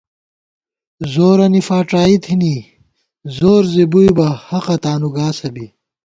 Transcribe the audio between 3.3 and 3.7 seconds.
زور